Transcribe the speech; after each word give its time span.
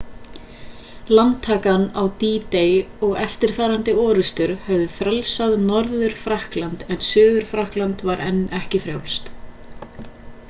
landtakan 1.17 1.81
á 2.01 2.03
d-day 2.21 2.71
og 3.07 3.11
eftirfarandi 3.25 3.93
orrustur 4.05 4.53
höfðu 4.69 4.87
frelsað 4.95 5.53
norður-frakkland 5.67 6.85
en 6.95 7.01
suður-frakkland 7.09 8.03
var 8.11 8.25
enn 8.31 8.41
ekki 8.61 8.81
frjálst 8.87 9.31